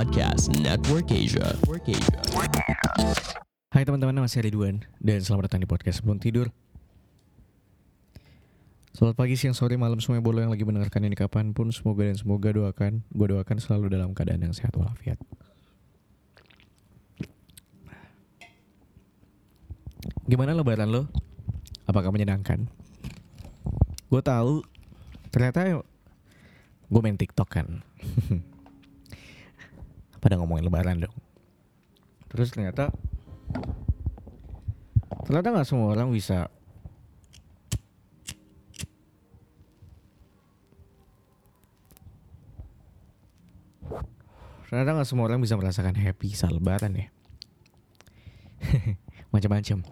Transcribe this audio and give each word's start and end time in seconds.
Podcast 0.00 0.48
Network 0.64 1.12
Asia. 1.12 1.44
Network 1.60 1.84
Asia. 1.84 2.20
Hai 3.68 3.84
teman-teman, 3.84 4.24
masih 4.24 4.40
Ridwan 4.48 4.80
dan 4.96 5.20
selamat 5.20 5.52
datang 5.52 5.60
di 5.60 5.68
podcast 5.68 6.00
sebelum 6.00 6.16
tidur. 6.16 6.48
Selamat 8.96 9.12
pagi, 9.20 9.36
siang, 9.36 9.52
sore, 9.52 9.76
malam 9.76 10.00
semuanya 10.00 10.24
bolo 10.24 10.40
yang 10.40 10.48
lagi 10.48 10.64
mendengarkan 10.64 11.04
ini 11.04 11.12
kapan 11.12 11.52
pun 11.52 11.68
Semoga 11.68 12.08
dan 12.08 12.16
semoga 12.16 12.48
doakan 12.48 13.04
Gue 13.12 13.28
doakan 13.28 13.60
selalu 13.60 13.92
dalam 13.92 14.16
keadaan 14.16 14.40
yang 14.40 14.56
sehat 14.56 14.72
walafiat 14.72 15.20
Gimana 20.24 20.56
lebaran 20.56 20.88
lo? 20.88 21.12
Apakah 21.84 22.08
menyenangkan? 22.08 22.72
Gue 24.08 24.24
tahu 24.24 24.64
ternyata 25.28 25.84
gue 26.88 27.00
main 27.04 27.20
TikTok 27.20 27.52
kan 27.52 27.84
Pada 30.30 30.46
ngomongin 30.46 30.70
lebaran 30.70 31.02
dong. 31.02 31.16
Terus 32.30 32.54
ternyata 32.54 32.94
Ternyata 35.26 35.50
nggak 35.50 35.66
semua 35.66 35.90
orang 35.90 36.14
bisa. 36.14 36.46
Ternyata 44.70 44.90
nggak 44.94 45.08
semua 45.10 45.26
orang 45.26 45.42
bisa 45.42 45.58
merasakan 45.58 45.98
happy 45.98 46.30
saat 46.30 46.54
lebaran 46.54 46.94
ya. 46.94 47.10
Macam-macam. 49.34 49.82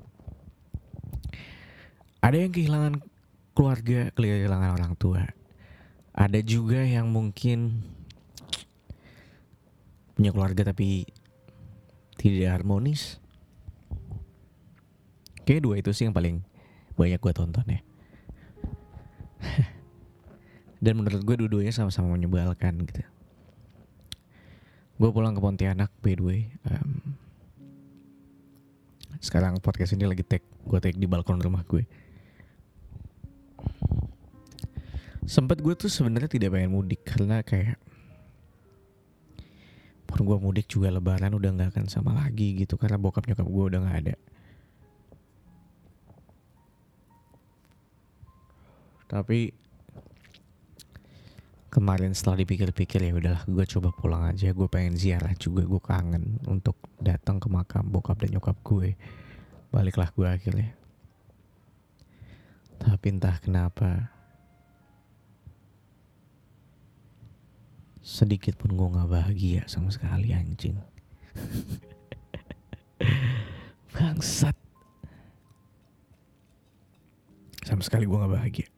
Ada 2.23 2.37
yang 2.38 2.55
kehilangan 2.55 2.95
keluarga, 3.59 4.15
kehilangan 4.15 4.70
orang 4.70 4.95
tua. 4.95 5.27
Ada 6.15 6.46
juga 6.46 6.87
yang 6.87 7.10
mungkin 7.10 7.82
Punya 10.19 10.35
keluarga 10.35 10.74
tapi 10.74 11.07
Tidak 12.19 12.51
harmonis. 12.51 13.23
Kayaknya 15.47 15.63
dua 15.63 15.74
itu 15.79 15.95
sih 15.95 16.11
yang 16.11 16.13
paling 16.13 16.43
banyak 16.99 17.23
gue 17.23 17.33
tonton 17.33 17.63
ya. 17.63 17.80
Dan 20.83 20.99
menurut 20.99 21.23
gue 21.23 21.37
dua-duanya 21.39 21.71
sama-sama 21.71 22.19
menyebalkan 22.19 22.83
gitu. 22.83 23.07
Gue 24.99 25.11
pulang 25.15 25.30
ke 25.30 25.41
Pontianak 25.41 25.95
by 26.02 26.19
the 26.19 26.24
way 26.27 26.41
um, 26.66 27.15
Sekarang 29.23 29.63
podcast 29.63 29.95
ini 29.95 30.11
lagi 30.11 30.27
take 30.27 30.43
Gue 30.66 30.83
take 30.83 30.99
di 30.99 31.07
balkon 31.07 31.39
rumah 31.39 31.63
gue. 31.63 31.87
Sempet 35.23 35.63
gue 35.63 35.74
tuh 35.79 35.87
sebenarnya 35.87 36.27
tidak 36.27 36.51
pengen 36.51 36.74
mudik 36.74 37.07
Karena 37.07 37.46
kayak 37.46 37.79
gue 40.29 40.37
mudik 40.37 40.68
juga 40.68 40.93
lebaran 40.93 41.32
udah 41.32 41.48
gak 41.57 41.68
akan 41.73 41.87
sama 41.88 42.12
lagi 42.12 42.52
gitu 42.60 42.76
Karena 42.76 43.01
bokap 43.01 43.24
nyokap 43.24 43.48
gue 43.48 43.65
udah 43.73 43.80
gak 43.80 43.98
ada. 44.04 44.16
Tapi 49.09 49.56
kemarin 51.73 52.12
setelah 52.12 52.45
dipikir-pikir 52.45 53.09
ya 53.09 53.16
udahlah 53.16 53.40
gue 53.49 53.65
coba 53.65 53.88
pulang 53.96 54.29
aja. 54.29 54.52
Gue 54.52 54.68
pengen 54.68 55.01
ziarah 55.01 55.32
juga 55.32 55.65
gue 55.65 55.80
kangen 55.80 56.45
untuk 56.45 56.76
datang 57.01 57.40
ke 57.40 57.49
makam 57.49 57.88
bokap 57.88 58.21
dan 58.21 58.37
nyokap 58.37 58.60
gue 58.60 59.01
baliklah 59.73 60.12
gue 60.12 60.29
akhirnya. 60.29 60.76
Tapi 62.76 63.06
entah 63.16 63.40
kenapa 63.40 64.12
sedikit 68.09 68.56
pun 68.56 68.72
gue 68.72 68.88
nggak 68.88 69.12
bahagia 69.12 69.69
sama 69.69 69.92
sekali 69.92 70.32
anjing. 70.32 70.81
Bangsat. 73.93 74.56
Sama 77.69 77.84
sekali 77.84 78.09
gue 78.09 78.16
nggak 78.16 78.33
bahagia. 78.33 78.69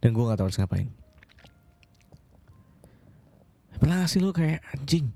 Dan 0.00 0.14
gue 0.14 0.22
gak 0.22 0.38
tahu 0.38 0.48
harus 0.48 0.60
ngapain. 0.62 0.88
Pernah 3.76 4.06
gak 4.06 4.08
sih 4.08 4.22
lo 4.22 4.30
kayak 4.30 4.62
anjing 4.72 5.10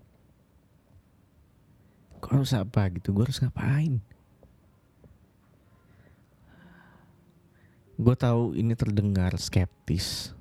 gue 2.20 2.38
harus 2.38 2.54
apa? 2.54 2.86
Gitu. 2.94 3.10
Gue 3.10 3.26
harus 3.26 3.42
ngapain 3.42 3.98
gue 8.00 8.16
tahu 8.16 8.56
ini 8.56 8.72
terdengar 8.72 9.36
skeptis. 9.36 10.32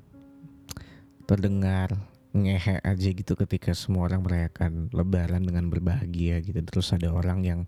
Terdengar 1.28 1.92
ngehe 2.32 2.80
aja 2.80 3.10
gitu 3.12 3.36
ketika 3.36 3.76
semua 3.76 4.08
orang 4.08 4.24
merayakan 4.24 4.88
lebaran 4.96 5.44
dengan 5.44 5.68
berbahagia 5.68 6.40
gitu. 6.40 6.56
Terus 6.64 6.96
ada 6.96 7.12
orang 7.12 7.44
yang 7.44 7.60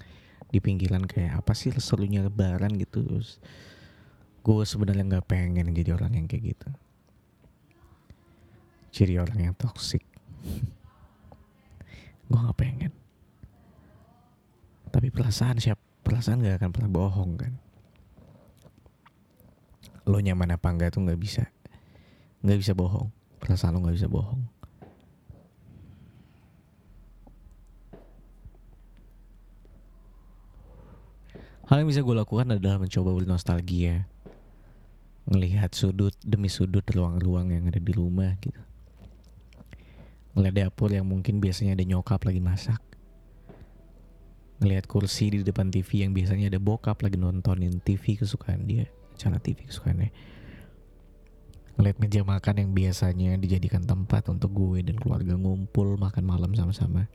di 0.47 0.63
pinggiran 0.63 1.03
kayak 1.03 1.43
apa 1.43 1.51
sih 1.51 1.75
serunya 1.75 2.23
lebaran? 2.23 2.79
gitu. 2.79 3.03
Terus 3.03 3.43
gue 4.41 4.63
sebenarnya 4.63 5.03
nggak 5.19 5.27
pengen 5.27 5.75
jadi 5.75 5.91
orang 5.91 6.15
yang 6.15 6.25
kayak 6.31 6.55
gitu. 6.55 6.69
Jadi 8.95 9.19
orang 9.19 9.51
yang 9.51 9.55
toksik 9.59 10.07
gue 12.31 12.39
nggak 12.39 12.59
pengen. 12.59 12.95
Tapi 14.87 15.07
perasaan 15.11 15.59
siap 15.59 15.79
perasaan 16.07 16.39
nggak 16.39 16.63
akan 16.63 16.71
pernah 16.71 16.91
bohong 16.91 17.35
kan 17.35 17.70
lo 20.11 20.19
nyaman 20.19 20.59
apa 20.59 20.67
enggak 20.67 20.91
tuh 20.91 21.07
nggak 21.07 21.15
bisa. 21.15 21.47
Nggak 22.43 22.59
bisa 22.59 22.73
bohong. 22.75 23.07
Perasaan 23.39 23.79
lo 23.79 23.87
nggak 23.87 23.95
bisa 23.95 24.11
bohong. 24.11 24.43
Hal 31.71 31.79
yang 31.79 31.87
bisa 31.87 32.03
gue 32.03 32.11
lakukan 32.11 32.51
adalah 32.51 32.83
mencoba 32.83 33.15
bernostalgia 33.15 34.03
Ngelihat 35.31 35.71
sudut 35.71 36.11
demi 36.19 36.51
sudut 36.51 36.83
ruang-ruang 36.83 37.55
yang 37.55 37.71
ada 37.71 37.79
di 37.79 37.95
rumah 37.95 38.35
gitu. 38.43 38.59
Ngelihat 40.35 40.67
dapur 40.67 40.91
yang 40.91 41.07
mungkin 41.07 41.39
biasanya 41.39 41.79
ada 41.79 41.87
nyokap 41.87 42.19
lagi 42.27 42.43
masak. 42.43 42.83
Ngelihat 44.59 44.91
kursi 44.91 45.31
di 45.31 45.47
depan 45.47 45.71
TV 45.71 46.03
yang 46.03 46.11
biasanya 46.11 46.51
ada 46.51 46.59
bokap 46.59 46.99
lagi 46.99 47.15
nontonin 47.15 47.79
TV 47.79 48.19
kesukaan 48.19 48.67
dia 48.67 48.91
Acara 49.21 49.37
TV 49.37 49.69
kesukaannya 49.69 50.09
Ngelihat 51.77 51.97
meja 52.01 52.25
makan 52.25 52.55
yang 52.57 52.73
biasanya 52.73 53.37
dijadikan 53.37 53.85
tempat 53.85 54.25
untuk 54.33 54.49
gue 54.49 54.81
dan 54.81 54.97
keluarga 54.97 55.37
ngumpul 55.37 55.93
makan 56.01 56.25
malam 56.25 56.57
sama-sama 56.57 57.05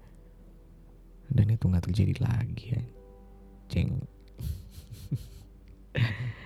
Dan 1.26 1.50
itu 1.50 1.66
gak 1.66 1.90
terjadi 1.90 2.14
lagi 2.22 2.78
ya 2.78 2.82
Ceng 3.66 4.06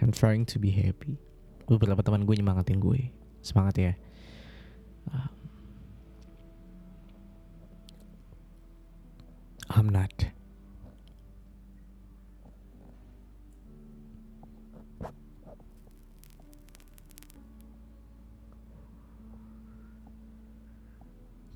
I'm 0.00 0.12
trying 0.12 0.48
to 0.48 0.58
be 0.58 0.72
happy. 0.72 1.20
Beberapa 1.68 2.00
teman 2.00 2.24
gue 2.24 2.32
nyemangatin 2.40 2.80
gue. 2.80 3.12
Semangat 3.44 3.76
ya. 3.76 3.92
Uh, 5.12 5.28
I'm 9.68 9.92
not. 9.92 10.39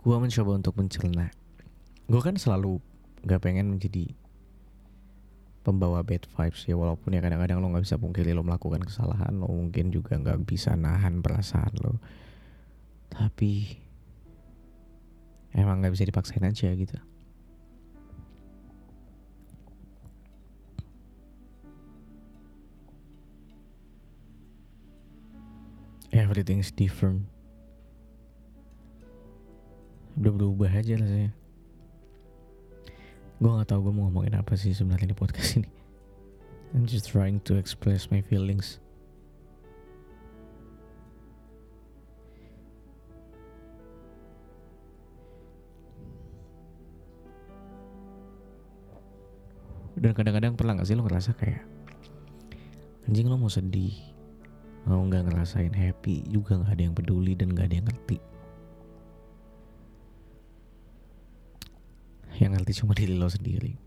Gue 0.04 0.20
mencoba 0.20 0.60
untuk 0.60 0.76
mencerna. 0.76 1.32
Gue 2.04 2.20
kan 2.20 2.37
selalu 2.37 2.76
gak 3.25 3.41
pengen 3.41 3.72
menjadi 3.72 4.12
pembawa 5.64 6.05
bad 6.05 6.29
vibes 6.29 6.69
ya 6.69 6.76
walaupun 6.76 7.17
ya 7.17 7.25
kadang-kadang 7.25 7.56
lo 7.56 7.73
nggak 7.73 7.88
bisa 7.88 7.96
pungkiri 7.96 8.37
lo 8.37 8.44
melakukan 8.44 8.84
kesalahan 8.84 9.32
lo 9.32 9.49
mungkin 9.49 9.88
juga 9.88 10.20
nggak 10.20 10.44
bisa 10.44 10.76
nahan 10.76 11.25
perasaan 11.25 11.73
lo. 11.81 11.96
Tapi 13.08 13.81
emang 15.56 15.81
nggak 15.81 15.96
bisa 15.96 16.05
dipaksain 16.05 16.44
aja 16.44 16.69
gitu. 16.69 17.00
Everything's 26.12 26.69
different 26.70 27.33
udah 30.14 30.32
berubah 30.32 30.70
aja 30.70 30.94
saya 30.94 31.31
gue 33.43 33.50
nggak 33.50 33.66
tahu 33.66 33.90
gue 33.90 33.93
mau 33.93 34.06
ngomongin 34.08 34.38
apa 34.38 34.55
sih 34.55 34.70
sebenarnya 34.70 35.11
di 35.11 35.19
podcast 35.19 35.58
ini. 35.58 35.69
I'm 36.72 36.87
just 36.87 37.11
trying 37.11 37.43
to 37.44 37.58
express 37.58 38.08
my 38.11 38.22
feelings. 38.25 38.82
Dan 49.94 50.10
kadang-kadang 50.10 50.58
pernah 50.58 50.81
gak 50.81 50.90
sih 50.90 50.99
lo 50.99 51.06
ngerasa 51.06 51.38
kayak 51.38 51.62
anjing 53.06 53.28
lo 53.28 53.37
mau 53.38 53.52
sedih 53.52 53.94
mau 54.84 55.00
nggak 55.00 55.28
ngerasain 55.28 55.72
happy 55.72 56.25
juga 56.28 56.60
nggak 56.60 56.72
ada 56.76 56.82
yang 56.82 56.96
peduli 56.96 57.32
dan 57.37 57.52
nggak 57.52 57.67
ada 57.69 57.76
yang 57.81 57.87
ngerti 57.88 58.19
yang 62.42 62.54
ngerti 62.54 62.82
cuma 62.82 62.96
diri 62.96 63.14
lo 63.14 63.31
sendiri. 63.31 63.78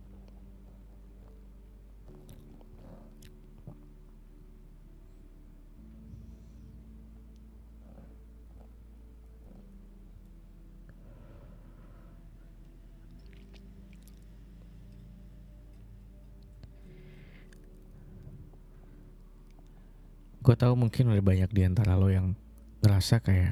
Gue 20.47 20.55
tahu 20.55 20.79
mungkin 20.79 21.11
ada 21.11 21.19
banyak 21.19 21.51
di 21.51 21.67
antara 21.67 21.99
lo 21.99 22.07
yang 22.07 22.31
ngerasa 22.79 23.19
kayak 23.19 23.51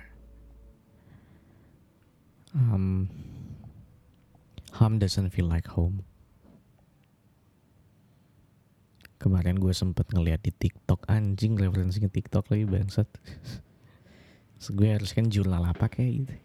um, 2.56 3.04
home 4.80 5.00
doesn't 5.00 5.32
feel 5.32 5.48
like 5.48 5.72
home. 5.72 6.04
Kemarin 9.16 9.58
gue 9.58 9.74
sempet 9.74 10.12
ngeliat 10.12 10.44
di 10.44 10.52
TikTok 10.54 11.08
anjing 11.10 11.58
referensinya 11.58 12.12
TikTok 12.12 12.52
lagi 12.52 12.66
bangsat. 12.68 13.10
So, 14.56 14.72
gue 14.72 14.88
harus 14.88 15.12
kan 15.12 15.28
jurnal 15.28 15.62
apa 15.68 15.92
kayak 15.92 16.12
gitu. 16.26 16.36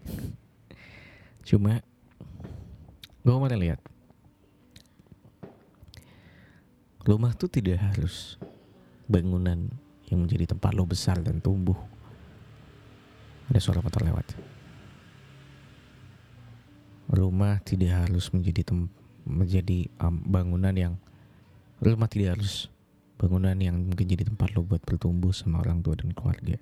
Cuma 1.47 1.79
gue 3.23 3.33
mau 3.33 3.47
lihat 3.47 3.81
rumah 7.07 7.33
tuh 7.33 7.49
tidak 7.49 7.79
harus 7.81 8.35
bangunan 9.07 9.71
yang 10.11 10.27
menjadi 10.27 10.53
tempat 10.53 10.75
lo 10.75 10.85
besar 10.85 11.23
dan 11.23 11.39
tumbuh. 11.39 11.79
Ada 13.49 13.63
suara 13.63 13.81
motor 13.81 14.03
lewat. 14.03 14.27
Rumah 17.11 17.59
tidak 17.67 18.07
harus 18.07 18.31
menjadi 18.31 18.63
tem 18.63 18.87
menjadi 19.27 19.91
um, 20.01 20.17
bangunan 20.27 20.73
yang 20.73 20.95
rumah 21.83 22.09
tidak 22.09 22.41
harus 22.41 22.73
bangunan 23.21 23.53
yang 23.61 23.77
mungkin 23.77 24.09
jadi 24.09 24.25
tempat 24.33 24.57
lo 24.57 24.65
buat 24.65 24.81
bertumbuh 24.81 25.35
sama 25.35 25.61
orang 25.61 25.85
tua 25.85 25.99
dan 25.99 26.15
keluarga. 26.17 26.57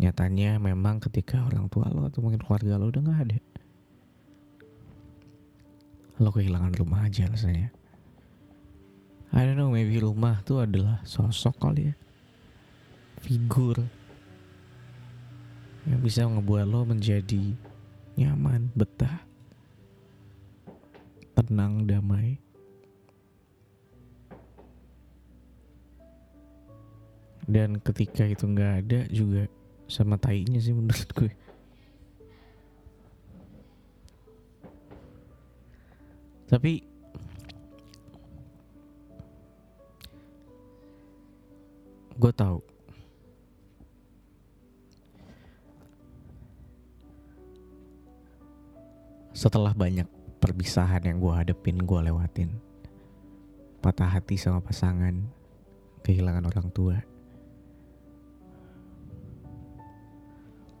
Nyatanya 0.00 0.58
memang 0.58 0.98
ketika 0.98 1.44
orang 1.46 1.70
tua 1.70 1.86
lo 1.92 2.08
atau 2.08 2.18
mungkin 2.24 2.42
keluarga 2.42 2.80
lo 2.80 2.90
udah 2.90 3.02
nggak 3.04 3.20
ada, 3.28 3.38
lo 6.18 6.28
kehilangan 6.34 6.72
rumah 6.74 7.06
aja 7.06 7.30
rasanya. 7.30 7.70
I 9.32 9.48
don't 9.48 9.56
know, 9.56 9.72
maybe 9.72 9.96
rumah 10.02 10.42
tuh 10.44 10.66
adalah 10.66 11.00
sosok 11.06 11.56
kali 11.56 11.92
ya 11.92 11.94
figur 13.22 13.78
yang 15.86 16.02
bisa 16.02 16.26
ngebuat 16.26 16.66
lo 16.66 16.86
menjadi 16.86 17.54
nyaman, 18.18 18.70
betah, 18.74 19.22
tenang, 21.52 21.84
damai. 21.84 22.40
Dan 27.44 27.76
ketika 27.84 28.24
itu 28.24 28.48
nggak 28.48 28.72
ada 28.80 29.04
juga 29.12 29.44
sama 29.84 30.16
tainya 30.16 30.56
sih 30.56 30.72
menurut 30.72 31.12
gue. 31.12 31.28
Tapi 36.48 36.80
gue 42.16 42.32
tahu 42.32 42.64
setelah 49.36 49.76
banyak 49.76 50.21
perpisahan 50.42 51.06
yang 51.06 51.22
gue 51.22 51.30
hadepin 51.30 51.78
gue 51.78 52.00
lewatin. 52.10 52.50
Patah 53.78 54.10
hati 54.10 54.34
sama 54.34 54.58
pasangan 54.58 55.14
kehilangan 56.02 56.42
orang 56.50 56.68
tua. 56.74 56.98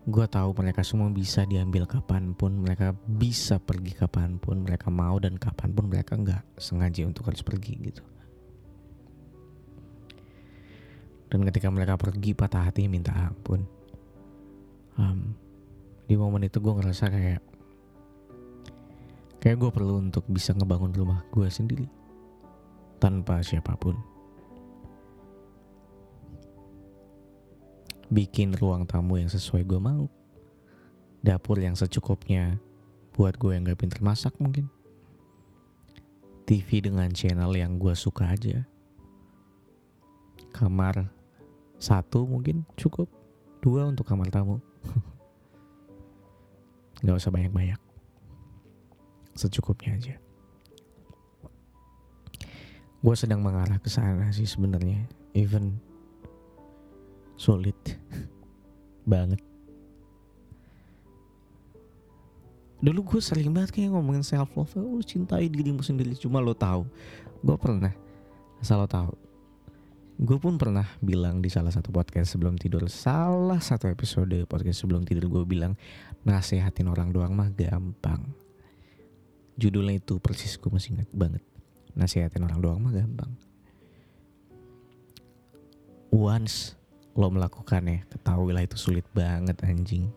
Gue 0.02 0.26
tahu 0.26 0.50
mereka 0.58 0.82
semua 0.82 1.06
bisa 1.14 1.46
diambil 1.46 1.86
kapan 1.86 2.34
pun 2.34 2.58
mereka 2.58 2.90
bisa 3.06 3.62
pergi 3.62 3.94
kapan 3.94 4.34
pun 4.42 4.66
mereka 4.66 4.90
mau 4.90 5.14
dan 5.22 5.38
kapan 5.38 5.70
pun 5.70 5.86
mereka 5.86 6.18
nggak 6.18 6.42
sengaja 6.58 7.06
untuk 7.06 7.30
harus 7.30 7.46
pergi 7.46 7.78
gitu. 7.78 8.02
Dan 11.30 11.46
ketika 11.46 11.70
mereka 11.70 11.94
pergi 11.94 12.34
patah 12.34 12.66
hati 12.66 12.90
minta 12.90 13.14
ampun. 13.14 13.62
Um, 14.98 15.38
di 16.10 16.18
momen 16.18 16.50
itu 16.50 16.58
gue 16.58 16.74
ngerasa 16.74 17.08
kayak 17.08 17.51
Kayak 19.42 19.58
gue 19.58 19.70
perlu 19.74 19.98
untuk 19.98 20.22
bisa 20.30 20.54
ngebangun 20.54 20.94
rumah 20.94 21.26
gue 21.34 21.50
sendiri 21.50 21.90
tanpa 23.02 23.42
siapa 23.42 23.74
pun. 23.74 23.98
Bikin 28.06 28.54
ruang 28.54 28.86
tamu 28.86 29.18
yang 29.18 29.26
sesuai 29.26 29.66
gue 29.66 29.82
mau. 29.82 30.06
Dapur 31.26 31.58
yang 31.58 31.74
secukupnya 31.74 32.62
buat 33.18 33.34
gue 33.34 33.50
yang 33.50 33.66
gak 33.66 33.82
pinter 33.82 33.98
masak 33.98 34.30
mungkin. 34.38 34.70
TV 36.46 36.78
dengan 36.78 37.10
channel 37.10 37.50
yang 37.58 37.82
gue 37.82 37.98
suka 37.98 38.30
aja. 38.30 38.62
Kamar 40.54 41.10
satu 41.82 42.30
mungkin 42.30 42.62
cukup. 42.78 43.10
Dua 43.58 43.90
untuk 43.90 44.06
kamar 44.06 44.30
tamu. 44.30 44.62
gak 47.02 47.18
usah 47.18 47.34
banyak-banyak 47.34 47.91
secukupnya 49.34 49.96
aja. 49.96 50.14
Gue 53.02 53.14
sedang 53.18 53.42
mengarah 53.42 53.82
ke 53.82 53.90
sana 53.90 54.30
sih 54.30 54.46
sebenarnya, 54.46 55.02
even 55.34 55.74
sulit 57.34 57.74
banget. 59.12 59.42
Dulu 62.82 63.14
gue 63.14 63.20
sering 63.22 63.50
banget 63.50 63.74
kayak 63.74 63.94
ngomongin 63.94 64.26
self 64.26 64.54
love, 64.58 64.74
oh 64.78 65.02
cintai 65.02 65.50
dirimu 65.50 65.82
sendiri. 65.82 66.14
Cuma 66.18 66.42
lo 66.42 66.54
tahu, 66.54 66.86
gue 67.42 67.56
pernah, 67.58 67.94
asal 68.58 68.82
lo 68.82 68.90
tahu, 68.90 69.14
gue 70.22 70.38
pun 70.38 70.54
pernah 70.58 70.86
bilang 71.02 71.42
di 71.42 71.50
salah 71.50 71.70
satu 71.70 71.90
podcast 71.90 72.34
sebelum 72.34 72.54
tidur, 72.58 72.86
salah 72.86 73.58
satu 73.58 73.90
episode 73.90 74.34
podcast 74.46 74.82
sebelum 74.82 75.02
tidur 75.06 75.26
gue 75.30 75.44
bilang 75.46 75.74
nasehatin 76.22 76.86
orang 76.90 77.10
doang 77.10 77.34
mah 77.34 77.50
gampang 77.50 78.41
Judulnya 79.60 80.00
itu 80.00 80.16
persis 80.16 80.56
gue 80.56 80.70
masih 80.72 80.96
ingat 80.96 81.10
banget. 81.12 81.44
Nasihatin 81.92 82.44
orang 82.44 82.60
doang 82.60 82.80
mah 82.80 82.92
gampang. 82.92 83.32
Once 86.12 86.76
lo 87.12 87.28
melakukannya, 87.28 88.08
ketahuilah 88.08 88.64
itu 88.64 88.76
sulit 88.80 89.04
banget 89.12 89.60
anjing. 89.64 90.08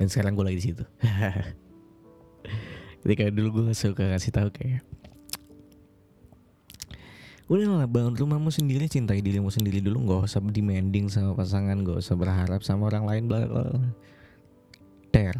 Dan 0.00 0.08
sekarang 0.08 0.32
gue 0.32 0.44
lagi 0.48 0.58
di 0.60 0.66
situ. 0.72 0.84
Ketika 3.04 3.28
dulu 3.28 3.68
gue 3.68 3.76
suka 3.76 4.16
kasih 4.16 4.32
tahu 4.32 4.48
kayak 4.48 4.80
udah 7.50 7.82
lah 7.82 7.90
bangun 7.90 8.14
rumahmu 8.14 8.54
sendiri 8.54 8.86
cintai 8.86 9.18
dirimu 9.18 9.50
sendiri 9.50 9.82
dulu. 9.82 10.06
Nggak 10.06 10.30
usah 10.30 10.38
demanding 10.38 11.10
sama 11.10 11.34
pasangan 11.34 11.82
nggak 11.82 11.98
usah 11.98 12.14
berharap 12.14 12.62
sama 12.62 12.86
orang 12.86 13.10
lain 13.10 13.22
bla 13.26 13.42
bla 13.42 13.66
ter. 15.10 15.34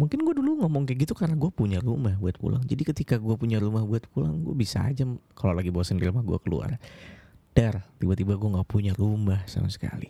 Mungkin 0.00 0.24
gue 0.24 0.34
dulu 0.40 0.64
ngomong 0.64 0.88
kayak 0.88 1.04
gitu 1.04 1.12
karena 1.12 1.36
gue 1.36 1.52
punya 1.52 1.76
rumah 1.84 2.16
buat 2.16 2.40
pulang. 2.40 2.64
Jadi 2.64 2.88
ketika 2.88 3.20
gue 3.20 3.36
punya 3.36 3.60
rumah 3.60 3.84
buat 3.84 4.08
pulang 4.08 4.40
gue 4.40 4.56
bisa 4.56 4.80
aja 4.80 5.04
kalau 5.36 5.52
lagi 5.52 5.68
bosan 5.68 6.00
di 6.00 6.08
rumah 6.08 6.24
gue 6.24 6.40
keluar. 6.40 6.80
Ter 7.52 7.84
tiba-tiba 8.00 8.40
gue 8.40 8.48
nggak 8.56 8.68
punya 8.72 8.96
rumah 8.96 9.44
sama 9.44 9.68
sekali. 9.68 10.08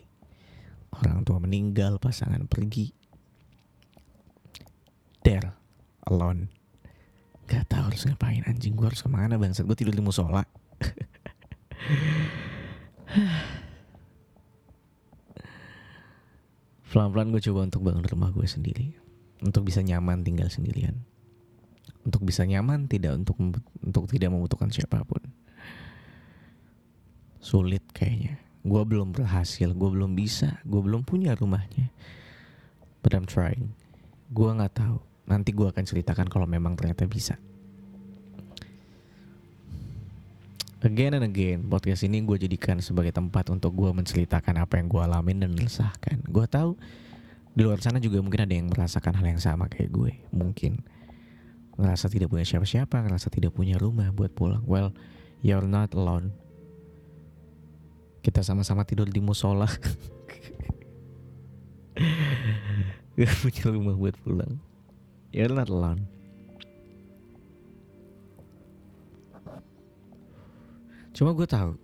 Orang 0.95 1.27
tua 1.27 1.43
meninggal 1.43 1.99
pasangan 1.99 2.47
pergi. 2.47 2.95
Ter 5.19 5.51
alone 6.07 6.60
Gak 7.51 7.67
tau 7.67 7.91
harus 7.91 8.07
ngapain. 8.07 8.39
Anjing 8.47 8.79
gue 8.79 8.87
harus 8.87 9.03
ke 9.03 9.11
mana 9.11 9.35
bangsat? 9.35 9.67
Gue 9.67 9.75
tidur 9.75 9.91
di 9.91 9.99
musola. 9.99 10.47
Pelan-pelan 16.91 17.31
gue 17.35 17.43
coba 17.51 17.67
untuk 17.67 17.83
bangun 17.83 18.07
rumah 18.07 18.31
gue 18.31 18.47
sendiri. 18.47 18.95
Untuk 19.43 19.67
bisa 19.67 19.83
nyaman 19.83 20.23
tinggal 20.23 20.47
sendirian. 20.47 21.03
Untuk 22.07 22.23
bisa 22.23 22.47
nyaman 22.47 22.87
tidak 22.87 23.19
untuk 23.19 23.35
untuk 23.83 24.07
tidak 24.07 24.31
membutuhkan 24.31 24.71
siapa 24.71 25.03
pun. 25.03 25.19
Sulit 27.43 27.83
kayaknya. 27.91 28.39
Gue 28.63 28.87
belum 28.87 29.11
berhasil, 29.11 29.75
gue 29.75 29.89
belum 29.91 30.15
bisa, 30.15 30.63
gue 30.63 30.79
belum 30.79 31.03
punya 31.03 31.35
rumahnya. 31.35 31.91
But 33.01 33.17
I'm 33.17 33.25
trying. 33.25 33.73
Gua 34.31 34.55
nggak 34.55 34.77
tahu. 34.77 35.10
Nanti 35.29 35.53
gua 35.53 35.69
akan 35.73 35.85
ceritakan 35.85 36.27
kalau 36.29 36.45
memang 36.49 36.73
ternyata 36.77 37.05
bisa. 37.05 37.37
Again 40.81 41.13
and 41.13 41.21
again, 41.29 41.61
podcast 41.69 42.01
ini 42.09 42.25
gue 42.25 42.41
jadikan 42.41 42.81
sebagai 42.81 43.13
tempat 43.13 43.53
untuk 43.53 43.69
gue 43.77 43.93
menceritakan 43.93 44.65
apa 44.65 44.81
yang 44.81 44.89
gue 44.89 44.97
alamin 44.97 45.45
dan 45.45 45.53
resahkan. 45.53 46.17
Gue 46.25 46.49
tahu 46.49 46.73
di 47.53 47.61
luar 47.61 47.77
sana 47.85 48.01
juga 48.01 48.17
mungkin 48.17 48.49
ada 48.49 48.49
yang 48.49 48.65
merasakan 48.65 49.13
hal 49.13 49.29
yang 49.29 49.37
sama 49.37 49.69
kayak 49.69 49.93
gue. 49.93 50.17
Mungkin 50.33 50.81
ngerasa 51.77 52.09
tidak 52.09 52.33
punya 52.33 52.49
siapa-siapa, 52.49 52.97
ngerasa 52.97 53.29
tidak 53.29 53.53
punya 53.53 53.77
rumah 53.77 54.09
buat 54.09 54.33
pulang. 54.33 54.65
Well, 54.65 54.89
you're 55.45 55.69
not 55.69 55.93
alone. 55.93 56.33
Kita 58.25 58.41
sama-sama 58.41 58.81
tidur 58.81 59.05
di 59.05 59.21
musola. 59.21 59.69
Gak 63.21 63.37
punya 63.37 63.69
rumah 63.69 63.93
buat 63.93 64.17
pulang. 64.25 64.57
You're 65.31 65.55
not 65.55 65.71
alone. 65.71 66.11
Cuma 71.15 71.31
gue 71.31 71.47
tahu 71.47 71.79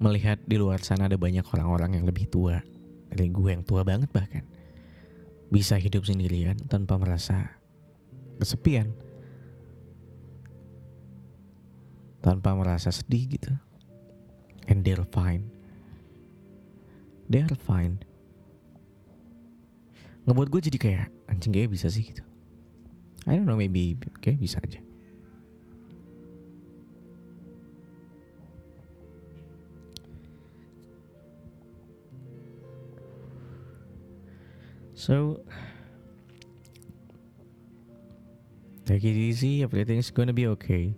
melihat 0.00 0.40
di 0.44 0.56
luar 0.56 0.80
sana 0.80 1.08
ada 1.08 1.16
banyak 1.20 1.44
orang-orang 1.44 2.00
yang 2.00 2.04
lebih 2.08 2.28
tua 2.28 2.60
dari 3.08 3.28
gue 3.32 3.48
yang 3.48 3.64
tua 3.64 3.84
banget 3.84 4.12
bahkan 4.12 4.44
bisa 5.48 5.80
hidup 5.80 6.04
sendirian 6.04 6.60
tanpa 6.68 7.00
merasa 7.00 7.56
kesepian 8.40 8.92
tanpa 12.24 12.56
merasa 12.56 12.88
sedih 12.88 13.36
gitu. 13.36 13.52
And 14.64 14.80
they're 14.80 15.04
fine. 15.12 15.52
They're 17.28 17.52
fine 17.52 18.00
ngebuat 20.24 20.48
gue 20.48 20.60
jadi 20.72 20.78
kayak 20.80 21.06
anjing 21.28 21.52
kayak 21.52 21.72
bisa 21.72 21.88
sih 21.92 22.04
gitu 22.04 22.24
I 23.28 23.36
don't 23.36 23.48
know 23.48 23.56
maybe 23.56 23.96
kayak 24.20 24.40
bisa 24.40 24.60
aja 24.60 24.84
So, 35.04 35.42
take 38.86 39.04
it 39.04 39.12
easy. 39.12 39.62
Everything's 39.62 40.08
gonna 40.08 40.32
be 40.32 40.46
okay. 40.56 40.94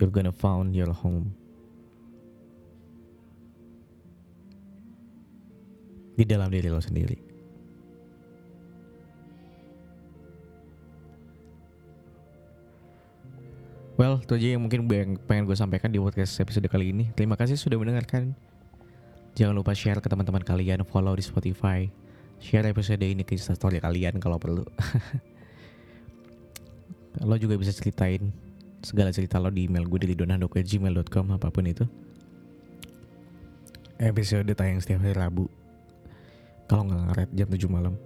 You're 0.00 0.08
gonna 0.08 0.32
find 0.32 0.72
your 0.72 0.96
home. 0.96 1.36
Di 6.16 6.24
dalam 6.24 6.48
diri 6.48 6.72
lo 6.72 6.80
sendiri. 6.80 7.25
Well, 13.96 14.20
itu 14.20 14.36
aja 14.36 14.52
yang 14.52 14.60
mungkin 14.60 14.84
yang 14.92 15.16
pengen 15.24 15.48
gue 15.48 15.56
sampaikan 15.56 15.88
di 15.88 15.96
podcast 15.96 16.36
episode 16.44 16.68
kali 16.68 16.92
ini. 16.92 17.08
Terima 17.16 17.32
kasih 17.32 17.56
sudah 17.56 17.80
mendengarkan. 17.80 18.36
Jangan 19.32 19.56
lupa 19.56 19.72
share 19.72 20.04
ke 20.04 20.08
teman-teman 20.12 20.44
kalian, 20.44 20.84
follow 20.84 21.16
di 21.16 21.24
Spotify, 21.24 21.88
share 22.36 22.68
episode 22.68 23.00
ini 23.00 23.24
ke 23.24 23.40
story 23.40 23.80
kalian 23.80 24.20
kalau 24.20 24.36
perlu. 24.36 24.68
lo 27.24 27.40
juga 27.40 27.56
bisa 27.56 27.72
ceritain 27.72 28.28
segala 28.84 29.08
cerita 29.08 29.40
lo 29.40 29.48
di 29.48 29.64
email 29.64 29.88
gue 29.88 30.04
di 30.04 30.12
lidonando@gmail.com 30.12 31.32
apa 31.32 31.48
pun 31.48 31.64
itu. 31.64 31.88
Episode 33.96 34.52
tayang 34.52 34.84
setiap 34.84 35.00
hari 35.00 35.16
Rabu. 35.16 35.48
Kalau 36.68 36.84
nggak 36.84 37.00
ngaret 37.00 37.30
jam 37.32 37.48
7 37.48 37.64
malam. 37.72 37.96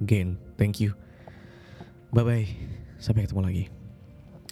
Again, 0.00 0.40
thank 0.56 0.80
you. 0.80 0.96
Bye 2.08 2.24
bye. 2.24 2.48
Sampai 2.96 3.28
ketemu 3.28 3.44
lagi. 3.44 3.81